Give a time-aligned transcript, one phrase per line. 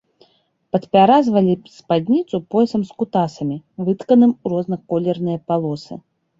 [0.75, 6.03] Падпяразвалі спадніцу поясам з кутасамі, вытканым у разнаколерныя палосы.